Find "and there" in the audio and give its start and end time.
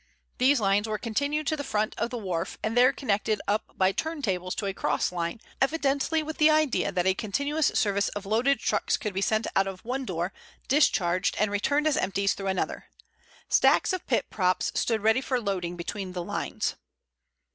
2.63-2.91